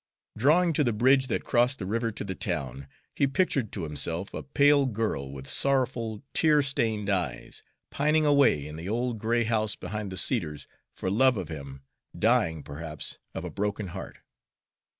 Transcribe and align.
Drawing 0.35 0.73
near 0.75 0.83
the 0.85 0.93
bridge 0.93 1.27
that 1.27 1.43
crossed 1.45 1.77
the 1.77 1.85
river 1.85 2.11
to 2.11 2.23
the 2.23 2.33
town, 2.33 2.87
he 3.15 3.27
pictured 3.27 3.71
to 3.73 3.83
himself 3.83 4.33
a 4.33 4.41
pale 4.41 4.87
girl, 4.87 5.31
with 5.31 5.45
sorrowful, 5.47 6.23
tear 6.33 6.63
stained 6.63 7.07
eyes, 7.07 7.61
pining 7.91 8.25
away 8.25 8.65
in 8.65 8.77
the 8.77 8.89
old 8.89 9.19
gray 9.19 9.43
house 9.43 9.75
behind 9.75 10.11
the 10.11 10.17
cedars 10.17 10.65
for 10.91 11.11
love 11.11 11.37
of 11.37 11.49
him, 11.49 11.83
dying, 12.17 12.63
perhaps, 12.63 13.19
of 13.35 13.43
a 13.45 13.51
broken 13.51 13.89
heart. 13.89 14.17